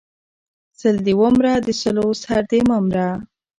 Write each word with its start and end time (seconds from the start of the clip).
سل 0.79 0.95
دې 1.05 1.13
ومره 1.21 1.51
د 1.65 1.69
سلو 1.81 2.07
سر 2.21 2.41
دې 2.51 2.59
مه 2.67 2.77
مره! 2.87 3.09